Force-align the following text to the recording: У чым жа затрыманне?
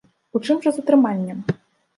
У 0.39 0.39
чым 0.45 0.63
жа 0.63 0.69
затрыманне? 0.79 1.39